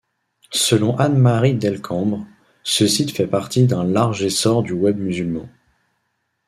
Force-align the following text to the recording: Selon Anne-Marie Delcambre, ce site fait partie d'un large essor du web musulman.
Selon 0.55 0.97
Anne-Marie 0.97 1.53
Delcambre, 1.53 2.25
ce 2.63 2.87
site 2.87 3.11
fait 3.11 3.27
partie 3.27 3.67
d'un 3.67 3.83
large 3.83 4.23
essor 4.23 4.63
du 4.63 4.71
web 4.71 4.97
musulman. 4.97 5.47